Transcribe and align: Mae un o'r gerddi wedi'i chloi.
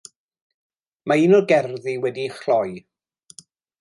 Mae 1.11 1.25
un 1.27 1.37
o'r 1.39 1.45
gerddi 1.51 1.95
wedi'i 2.07 2.33
chloi. 2.39 2.73